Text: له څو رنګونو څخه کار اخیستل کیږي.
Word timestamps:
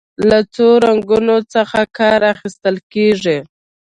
له 0.29 0.39
څو 0.53 0.67
رنګونو 0.85 1.35
څخه 1.53 1.79
کار 1.97 2.19
اخیستل 2.33 2.75
کیږي. 2.93 3.37